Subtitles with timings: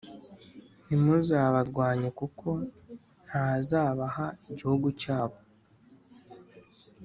[0.85, 2.47] ntimuzabarwanye kuko
[3.27, 5.37] ntazabaha igihugu cyabo,